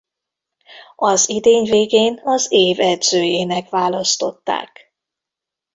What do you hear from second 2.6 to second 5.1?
edzőjének választották.